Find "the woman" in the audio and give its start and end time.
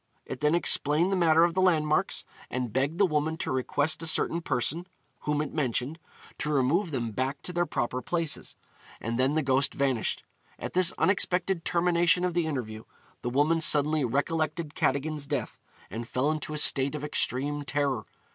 2.97-3.37, 13.21-13.61